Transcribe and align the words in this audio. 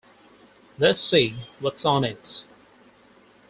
Let's 0.79 0.99
see 0.99 1.35
what's 1.59 1.85
on 1.85 2.03
it. 2.03 2.45